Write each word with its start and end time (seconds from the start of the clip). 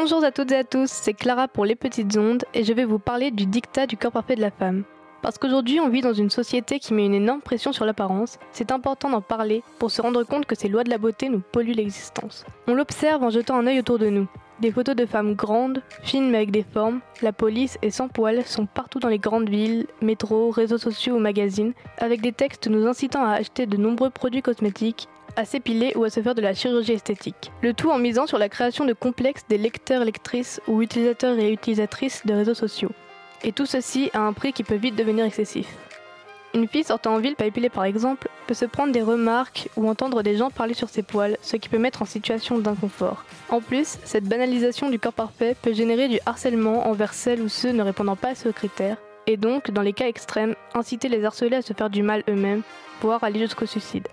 Bonjour 0.00 0.22
à 0.22 0.30
toutes 0.30 0.52
et 0.52 0.56
à 0.56 0.62
tous, 0.62 0.88
c'est 0.88 1.12
Clara 1.12 1.48
pour 1.48 1.64
Les 1.64 1.74
Petites 1.74 2.16
Ondes 2.16 2.44
et 2.54 2.62
je 2.62 2.72
vais 2.72 2.84
vous 2.84 3.00
parler 3.00 3.32
du 3.32 3.46
dictat 3.46 3.88
du 3.88 3.96
corps 3.96 4.12
parfait 4.12 4.36
de 4.36 4.40
la 4.40 4.52
femme. 4.52 4.84
Parce 5.22 5.38
qu'aujourd'hui 5.38 5.80
on 5.80 5.88
vit 5.88 6.02
dans 6.02 6.12
une 6.12 6.30
société 6.30 6.78
qui 6.78 6.94
met 6.94 7.04
une 7.04 7.14
énorme 7.14 7.40
pression 7.40 7.72
sur 7.72 7.84
l'apparence, 7.84 8.38
c'est 8.52 8.70
important 8.70 9.10
d'en 9.10 9.20
parler 9.20 9.64
pour 9.80 9.90
se 9.90 10.00
rendre 10.00 10.22
compte 10.22 10.46
que 10.46 10.54
ces 10.54 10.68
lois 10.68 10.84
de 10.84 10.90
la 10.90 10.98
beauté 10.98 11.28
nous 11.28 11.40
polluent 11.40 11.74
l'existence. 11.74 12.46
On 12.68 12.74
l'observe 12.74 13.24
en 13.24 13.30
jetant 13.30 13.56
un 13.56 13.66
œil 13.66 13.80
autour 13.80 13.98
de 13.98 14.08
nous. 14.08 14.28
Des 14.60 14.70
photos 14.70 14.94
de 14.94 15.04
femmes 15.04 15.34
grandes, 15.34 15.82
fines 16.04 16.30
mais 16.30 16.38
avec 16.38 16.52
des 16.52 16.64
formes, 16.64 17.00
la 17.20 17.32
police 17.32 17.76
et 17.82 17.90
sans 17.90 18.06
poils 18.06 18.44
sont 18.44 18.66
partout 18.66 19.00
dans 19.00 19.08
les 19.08 19.18
grandes 19.18 19.48
villes, 19.48 19.88
métros, 20.00 20.50
réseaux 20.50 20.78
sociaux 20.78 21.16
ou 21.16 21.20
magazines, 21.20 21.72
avec 21.98 22.20
des 22.20 22.32
textes 22.32 22.68
nous 22.68 22.86
incitant 22.86 23.24
à 23.24 23.32
acheter 23.32 23.66
de 23.66 23.76
nombreux 23.76 24.10
produits 24.10 24.42
cosmétiques, 24.42 25.08
à 25.38 25.44
s'épiler 25.44 25.92
ou 25.94 26.02
à 26.02 26.10
se 26.10 26.20
faire 26.20 26.34
de 26.34 26.42
la 26.42 26.52
chirurgie 26.52 26.92
esthétique. 26.92 27.52
Le 27.62 27.72
tout 27.72 27.90
en 27.90 27.98
misant 27.98 28.26
sur 28.26 28.38
la 28.38 28.48
création 28.48 28.84
de 28.84 28.92
complexes 28.92 29.44
des 29.48 29.56
lecteurs, 29.56 30.04
lectrices 30.04 30.60
ou 30.66 30.82
utilisateurs 30.82 31.38
et 31.38 31.52
utilisatrices 31.52 32.26
de 32.26 32.34
réseaux 32.34 32.54
sociaux. 32.54 32.90
Et 33.44 33.52
tout 33.52 33.64
ceci 33.64 34.10
à 34.14 34.20
un 34.20 34.32
prix 34.32 34.52
qui 34.52 34.64
peut 34.64 34.74
vite 34.74 34.96
devenir 34.96 35.24
excessif. 35.24 35.68
Une 36.54 36.66
fille 36.66 36.82
sortant 36.82 37.14
en 37.14 37.18
ville 37.20 37.36
pas 37.36 37.46
épilée 37.46 37.68
par 37.68 37.84
exemple 37.84 38.28
peut 38.48 38.54
se 38.54 38.64
prendre 38.64 38.92
des 38.92 39.02
remarques 39.02 39.68
ou 39.76 39.88
entendre 39.88 40.24
des 40.24 40.36
gens 40.36 40.50
parler 40.50 40.74
sur 40.74 40.88
ses 40.88 41.04
poils, 41.04 41.36
ce 41.40 41.56
qui 41.56 41.68
peut 41.68 41.78
mettre 41.78 42.02
en 42.02 42.06
situation 42.06 42.58
d'inconfort. 42.58 43.24
En 43.48 43.60
plus, 43.60 43.98
cette 44.02 44.24
banalisation 44.24 44.90
du 44.90 44.98
corps 44.98 45.12
parfait 45.12 45.54
peut 45.62 45.72
générer 45.72 46.08
du 46.08 46.18
harcèlement 46.26 46.88
envers 46.88 47.14
celles 47.14 47.42
ou 47.42 47.48
ceux 47.48 47.70
ne 47.70 47.82
répondant 47.82 48.16
pas 48.16 48.30
à 48.30 48.34
ce 48.34 48.48
critère, 48.48 48.96
et 49.28 49.36
donc, 49.36 49.70
dans 49.70 49.82
les 49.82 49.92
cas 49.92 50.08
extrêmes, 50.08 50.54
inciter 50.74 51.08
les 51.08 51.24
harcelés 51.24 51.56
à 51.56 51.62
se 51.62 51.74
faire 51.74 51.90
du 51.90 52.02
mal 52.02 52.24
eux-mêmes, 52.28 52.62
voire 53.02 53.22
aller 53.22 53.40
jusqu'au 53.40 53.66
suicide. 53.66 54.08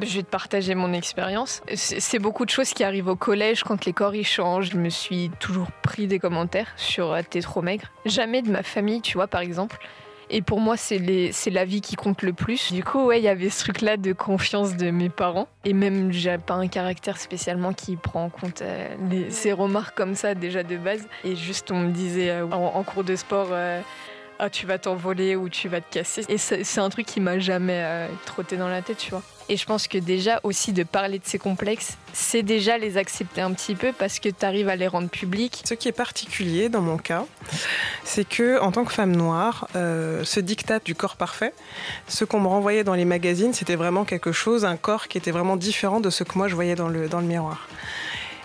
Je 0.00 0.16
vais 0.16 0.22
te 0.22 0.30
partager 0.30 0.74
mon 0.74 0.92
expérience. 0.92 1.62
C'est 1.74 2.18
beaucoup 2.18 2.44
de 2.44 2.50
choses 2.50 2.70
qui 2.70 2.82
arrivent 2.84 3.08
au 3.08 3.16
collège 3.16 3.62
quand 3.62 3.84
les 3.84 3.92
corps 3.92 4.14
y 4.14 4.24
changent. 4.24 4.70
Je 4.70 4.76
me 4.76 4.88
suis 4.88 5.30
toujours 5.38 5.70
pris 5.82 6.06
des 6.06 6.18
commentaires 6.18 6.72
sur 6.76 7.12
euh, 7.12 7.20
t'es 7.28 7.40
trop 7.40 7.62
maigre. 7.62 7.84
Jamais 8.06 8.42
de 8.42 8.50
ma 8.50 8.62
famille, 8.62 9.02
tu 9.02 9.14
vois, 9.14 9.26
par 9.26 9.42
exemple. 9.42 9.78
Et 10.30 10.40
pour 10.40 10.60
moi, 10.60 10.78
c'est 10.78 10.98
la 10.98 11.64
vie 11.66 11.82
qui 11.82 11.94
compte 11.94 12.22
le 12.22 12.32
plus. 12.32 12.72
Du 12.72 12.82
coup, 12.82 13.04
ouais, 13.04 13.20
il 13.20 13.24
y 13.24 13.28
avait 13.28 13.50
ce 13.50 13.64
truc-là 13.64 13.98
de 13.98 14.14
confiance 14.14 14.76
de 14.76 14.90
mes 14.90 15.10
parents. 15.10 15.46
Et 15.66 15.74
même, 15.74 16.10
j'ai 16.10 16.38
pas 16.38 16.54
un 16.54 16.68
caractère 16.68 17.18
spécialement 17.18 17.74
qui 17.74 17.96
prend 17.96 18.24
en 18.24 18.30
compte 18.30 18.62
euh, 18.62 18.88
ces 19.28 19.52
remarques 19.52 19.94
comme 19.94 20.14
ça 20.14 20.34
déjà 20.34 20.62
de 20.62 20.78
base. 20.78 21.06
Et 21.24 21.36
juste, 21.36 21.70
on 21.70 21.80
me 21.80 21.90
disait 21.90 22.30
euh, 22.30 22.46
en, 22.50 22.82
cours 22.82 23.04
de 23.04 23.14
sport. 23.14 23.48
Ah, 24.44 24.50
tu 24.50 24.66
vas 24.66 24.78
t'envoler 24.78 25.36
ou 25.36 25.48
tu 25.48 25.68
vas 25.68 25.80
te 25.80 25.94
casser. 25.94 26.24
Et 26.28 26.36
c'est 26.36 26.78
un 26.78 26.90
truc 26.90 27.06
qui 27.06 27.20
m'a 27.20 27.38
jamais 27.38 28.08
trotté 28.24 28.56
dans 28.56 28.68
la 28.68 28.82
tête, 28.82 28.98
tu 28.98 29.10
vois. 29.10 29.22
Et 29.48 29.56
je 29.56 29.66
pense 29.66 29.86
que 29.86 29.98
déjà 29.98 30.40
aussi 30.44 30.72
de 30.72 30.82
parler 30.82 31.18
de 31.18 31.24
ces 31.24 31.38
complexes, 31.38 31.96
c'est 32.12 32.42
déjà 32.42 32.78
les 32.78 32.96
accepter 32.96 33.40
un 33.40 33.52
petit 33.52 33.74
peu 33.74 33.92
parce 33.92 34.18
que 34.18 34.28
tu 34.28 34.44
arrives 34.46 34.68
à 34.68 34.76
les 34.76 34.86
rendre 34.86 35.08
publics. 35.08 35.62
Ce 35.64 35.74
qui 35.74 35.88
est 35.88 35.92
particulier 35.92 36.68
dans 36.68 36.80
mon 36.80 36.96
cas, 36.96 37.24
c'est 38.04 38.26
que 38.26 38.60
en 38.60 38.72
tant 38.72 38.84
que 38.84 38.92
femme 38.92 39.14
noire, 39.14 39.68
euh, 39.76 40.24
ce 40.24 40.40
dictat 40.40 40.78
du 40.78 40.94
corps 40.94 41.16
parfait, 41.16 41.52
ce 42.08 42.24
qu'on 42.24 42.40
me 42.40 42.48
renvoyait 42.48 42.82
dans 42.82 42.94
les 42.94 43.04
magazines, 43.04 43.52
c'était 43.52 43.76
vraiment 43.76 44.04
quelque 44.04 44.32
chose, 44.32 44.64
un 44.64 44.76
corps 44.76 45.08
qui 45.08 45.18
était 45.18 45.32
vraiment 45.32 45.56
différent 45.56 46.00
de 46.00 46.10
ce 46.10 46.24
que 46.24 46.36
moi 46.38 46.48
je 46.48 46.54
voyais 46.54 46.74
dans 46.74 46.88
le, 46.88 47.08
dans 47.08 47.20
le 47.20 47.26
miroir. 47.26 47.68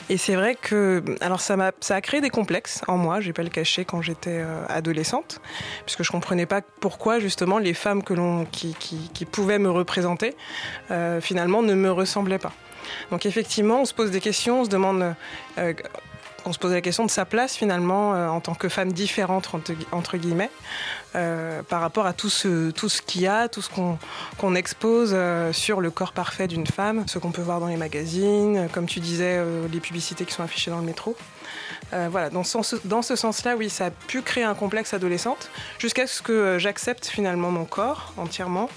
Et 0.09 0.17
c'est 0.17 0.35
vrai 0.35 0.55
que, 0.55 1.03
alors 1.19 1.41
ça 1.41 1.57
m'a, 1.57 1.71
ça 1.81 1.95
a 1.95 2.01
créé 2.01 2.21
des 2.21 2.29
complexes 2.29 2.81
en 2.87 2.97
moi. 2.97 3.19
J'ai 3.19 3.33
pas 3.33 3.43
le 3.43 3.49
cacher 3.49 3.83
quand 3.83 4.01
j'étais 4.01 4.39
euh, 4.39 4.65
adolescente, 4.69 5.41
puisque 5.85 6.03
je 6.03 6.11
comprenais 6.11 6.45
pas 6.45 6.61
pourquoi 6.79 7.19
justement 7.19 7.57
les 7.57 7.73
femmes 7.73 8.03
que 8.03 8.13
l'on, 8.13 8.45
qui, 8.45 8.73
qui, 8.79 9.09
qui 9.13 9.25
pouvaient 9.25 9.59
me 9.59 9.69
représenter, 9.69 10.35
euh, 10.91 11.19
finalement 11.19 11.61
ne 11.61 11.73
me 11.73 11.91
ressemblaient 11.91 12.39
pas. 12.39 12.53
Donc 13.11 13.25
effectivement, 13.25 13.81
on 13.81 13.85
se 13.85 13.93
pose 13.93 14.11
des 14.11 14.21
questions, 14.21 14.61
on 14.61 14.65
se 14.65 14.69
demande 14.69 15.13
euh, 15.57 15.73
on 16.47 16.53
se 16.53 16.59
posait 16.59 16.75
la 16.75 16.81
question 16.81 17.05
de 17.05 17.11
sa 17.11 17.25
place 17.25 17.55
finalement 17.55 18.15
euh, 18.15 18.27
en 18.29 18.39
tant 18.39 18.55
que 18.55 18.69
femme 18.69 18.93
différente 18.93 19.49
entre, 19.91 20.17
guillemets 20.17 20.49
euh, 21.15 21.61
par 21.61 21.81
rapport 21.81 22.05
à 22.05 22.13
tout 22.13 22.29
ce, 22.29 22.71
tout 22.71 22.87
qu'il 23.05 23.21
y 23.21 23.27
a, 23.27 23.49
tout 23.49 23.61
ce 23.61 23.69
qu'on 23.69 24.55
expose 24.55 25.11
euh, 25.13 25.51
sur 25.51 25.81
le 25.81 25.91
corps 25.91 26.13
parfait 26.13 26.47
d'une 26.47 26.65
femme, 26.65 27.03
ce 27.07 27.19
qu'on 27.19 27.31
peut 27.31 27.41
voir 27.41 27.59
dans 27.59 27.67
les 27.67 27.75
magazines, 27.75 28.69
comme 28.71 28.85
tu 28.85 28.99
disais, 28.99 29.43
les 29.71 29.79
publicités 29.79 30.25
qui 30.25 30.33
sont 30.33 30.43
affichées 30.43 30.71
dans 30.71 30.79
le 30.79 30.85
métro. 30.85 31.15
voilà, 31.91 32.29
dans 32.29 32.43
ce, 32.43 32.75
dans 32.85 33.01
ce 33.01 33.15
sens-là, 33.15 33.55
oui, 33.55 33.69
ça 33.69 33.87
a 33.87 33.89
pu 33.91 34.21
créer 34.21 34.43
un 34.43 34.55
complexe 34.55 34.93
adolescente 34.93 35.49
jusqu'à 35.79 36.07
ce 36.07 36.21
que 36.21 36.57
j'accepte 36.59 37.07
finalement 37.07 37.51
mon 37.51 37.65
corps 37.65 38.13
entièrement 38.17 38.69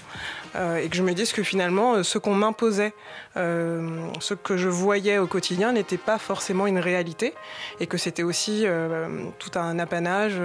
et 0.55 0.89
que 0.89 0.95
je 0.95 1.03
me 1.03 1.13
dise 1.13 1.31
que 1.31 1.43
finalement, 1.43 2.03
ce 2.03 2.17
qu'on 2.17 2.35
m'imposait, 2.35 2.93
ce 3.35 4.33
que 4.33 4.57
je 4.57 4.67
voyais 4.67 5.17
au 5.17 5.27
quotidien 5.27 5.71
n'était 5.71 5.97
pas 5.97 6.17
forcément 6.17 6.67
une 6.67 6.79
réalité 6.79 7.33
et 7.79 7.87
que 7.87 7.97
c'était 7.97 8.23
aussi 8.23 8.63
euh, 8.65 9.07
tout 9.39 9.57
un 9.57 9.79
apanage 9.79 10.41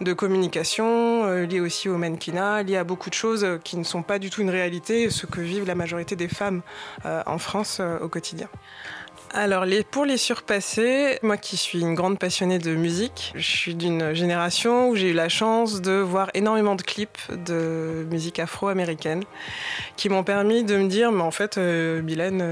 de 0.00 0.12
communication 0.12 1.24
euh, 1.24 1.46
lié 1.46 1.60
aussi 1.60 1.88
au 1.88 1.96
mannequinat, 1.96 2.62
lié 2.62 2.76
à 2.76 2.84
beaucoup 2.84 3.10
de 3.10 3.14
choses 3.14 3.46
qui 3.64 3.76
ne 3.76 3.84
sont 3.84 4.02
pas 4.02 4.18
du 4.18 4.30
tout 4.30 4.42
une 4.42 4.50
réalité, 4.50 5.10
ce 5.10 5.26
que 5.26 5.40
vivent 5.40 5.66
la 5.66 5.74
majorité 5.74 6.16
des 6.16 6.28
femmes 6.28 6.62
euh, 7.04 7.22
en 7.26 7.38
France 7.38 7.80
au 8.00 8.08
quotidien. 8.08 8.48
Alors, 9.32 9.64
pour 9.92 10.04
les 10.04 10.16
surpasser, 10.16 11.20
moi 11.22 11.36
qui 11.36 11.56
suis 11.56 11.80
une 11.80 11.94
grande 11.94 12.18
passionnée 12.18 12.58
de 12.58 12.74
musique, 12.74 13.32
je 13.36 13.48
suis 13.48 13.76
d'une 13.76 14.12
génération 14.12 14.88
où 14.88 14.96
j'ai 14.96 15.10
eu 15.10 15.12
la 15.12 15.28
chance 15.28 15.80
de 15.80 15.92
voir 15.92 16.30
énormément 16.34 16.74
de 16.74 16.82
clips 16.82 17.20
de 17.30 18.04
musique 18.10 18.40
afro-américaine 18.40 19.22
qui 19.96 20.08
m'ont 20.08 20.24
permis 20.24 20.64
de 20.64 20.76
me 20.76 20.88
dire, 20.88 21.12
mais 21.12 21.22
en 21.22 21.30
fait, 21.30 21.58
euh, 21.58 22.02
Mylène, 22.02 22.44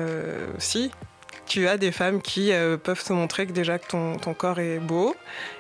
si, 0.59 0.93
tu 1.49 1.67
as 1.67 1.79
des 1.79 1.91
femmes 1.91 2.21
qui 2.21 2.53
euh, 2.53 2.77
peuvent 2.77 3.03
te 3.03 3.13
montrer 3.13 3.47
que 3.47 3.53
déjà 3.53 3.79
que 3.79 3.89
ton, 3.89 4.19
ton, 4.19 4.35
corps 4.35 4.61
est 4.61 4.79
beau 4.79 5.17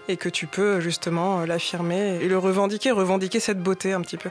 et 0.06 0.16
que 0.16 0.28
tu 0.28 0.46
peux 0.46 0.80
justement 0.80 1.40
euh, 1.40 1.46
l'affirmer 1.46 2.18
et 2.20 2.28
le 2.28 2.38
revendiquer, 2.38 2.90
revendiquer 2.90 3.40
cette 3.40 3.60
beauté 3.60 3.92
un 3.94 4.02
petit 4.02 4.18
peu. 4.18 4.30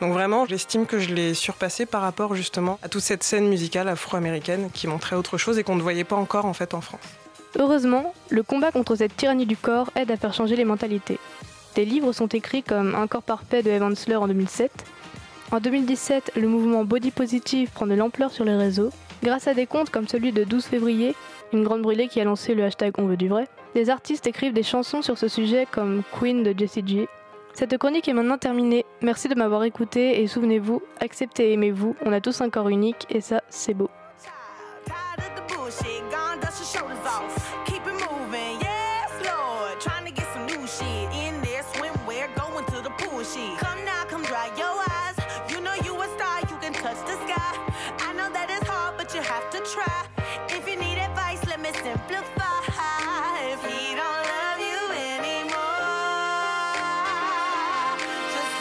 Donc 0.00 0.12
vraiment, 0.12 0.46
j'estime 0.46 0.86
que 0.86 0.98
je 0.98 1.12
l'ai 1.12 1.34
surpassé 1.34 1.84
par 1.84 2.02
rapport 2.02 2.34
justement 2.34 2.78
à 2.82 2.88
toute 2.88 3.02
cette 3.02 3.24
scène 3.24 3.48
musicale 3.48 3.88
afro-américaine 3.88 4.70
qui 4.72 4.86
montrait 4.86 5.16
autre 5.16 5.38
chose 5.38 5.58
et 5.58 5.64
qu'on 5.64 5.76
ne 5.76 5.82
voyait 5.82 6.04
pas 6.04 6.16
encore 6.16 6.46
en 6.46 6.54
fait 6.54 6.72
en 6.72 6.80
France. 6.80 7.00
Heureusement, 7.58 8.14
le 8.30 8.42
combat 8.42 8.70
contre 8.70 8.96
cette 8.96 9.16
tyrannie 9.16 9.46
du 9.46 9.56
corps 9.56 9.90
aide 9.96 10.10
à 10.10 10.16
faire 10.16 10.32
changer 10.32 10.56
les 10.56 10.64
mentalités. 10.64 11.18
Des 11.74 11.84
livres 11.84 12.12
sont 12.12 12.28
écrits 12.28 12.62
comme 12.62 12.94
Un 12.94 13.06
corps 13.08 13.22
parfait 13.22 13.62
de 13.62 13.70
Evan 13.70 13.94
Sluer 13.96 14.16
en 14.16 14.28
2007. 14.28 14.70
En 15.50 15.60
2017, 15.60 16.32
le 16.36 16.48
mouvement 16.48 16.84
Body 16.84 17.10
Positive 17.10 17.70
prend 17.74 17.86
de 17.86 17.94
l'ampleur 17.94 18.30
sur 18.30 18.44
les 18.44 18.56
réseaux 18.56 18.90
Grâce 19.22 19.46
à 19.46 19.54
des 19.54 19.66
comptes 19.66 19.90
comme 19.90 20.08
celui 20.08 20.32
de 20.32 20.42
12 20.42 20.64
février, 20.64 21.14
une 21.52 21.62
grande 21.62 21.82
brûlée 21.82 22.08
qui 22.08 22.20
a 22.20 22.24
lancé 22.24 22.54
le 22.54 22.64
hashtag 22.64 22.94
On 22.98 23.06
veut 23.06 23.16
du 23.16 23.28
vrai, 23.28 23.46
des 23.74 23.88
artistes 23.88 24.26
écrivent 24.26 24.52
des 24.52 24.64
chansons 24.64 25.00
sur 25.00 25.16
ce 25.16 25.28
sujet 25.28 25.66
comme 25.70 26.02
Queen 26.18 26.42
de 26.42 26.52
Jessie 26.58 26.82
J. 26.84 27.06
Cette 27.54 27.78
chronique 27.78 28.08
est 28.08 28.14
maintenant 28.14 28.38
terminée. 28.38 28.84
Merci 29.00 29.28
de 29.28 29.36
m'avoir 29.36 29.62
écouté 29.62 30.20
et 30.22 30.26
souvenez-vous, 30.26 30.82
acceptez 31.00 31.50
et 31.50 31.52
aimez-vous, 31.52 31.94
on 32.04 32.12
a 32.12 32.20
tous 32.20 32.40
un 32.40 32.50
corps 32.50 32.68
unique 32.68 33.06
et 33.10 33.20
ça, 33.20 33.42
c'est 33.48 33.74
beau. 33.74 33.90